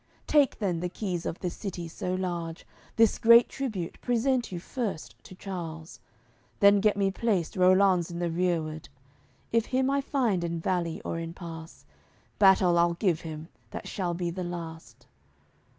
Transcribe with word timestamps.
Take 0.25 0.57
then 0.57 0.79
the 0.79 0.89
keys 0.89 1.27
of 1.27 1.37
this 1.37 1.53
city 1.55 1.87
so 1.87 2.15
large, 2.15 2.65
This 2.95 3.19
great 3.19 3.47
tribute 3.47 4.01
present 4.01 4.51
you 4.51 4.59
first 4.59 5.13
to 5.25 5.35
Charles, 5.35 5.99
Then 6.59 6.79
get 6.79 6.97
me 6.97 7.11
placed 7.11 7.55
Rollanz 7.55 8.09
in 8.09 8.17
the 8.17 8.31
rereward. 8.31 8.89
If 9.51 9.67
him 9.67 9.91
I 9.91 10.01
find 10.01 10.43
in 10.43 10.59
valley 10.59 11.03
or 11.05 11.19
in 11.19 11.35
pass, 11.35 11.85
Battle 12.39 12.79
I'll 12.79 12.95
give 12.95 13.21
him 13.21 13.49
that 13.69 13.87
shall 13.87 14.15
be 14.15 14.31
the 14.31 14.43
last." 14.43 15.05